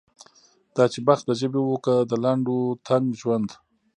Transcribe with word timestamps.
دا 0.75 0.85
چې 0.93 0.99
بخت 1.07 1.23
د 1.27 1.31
ژبې 1.39 1.61
و 1.63 1.73
که 1.85 1.95
د 2.09 2.11
لنډ 2.23 2.45
و 2.55 2.59
تنګ 2.87 3.05
ژوند. 3.21 3.49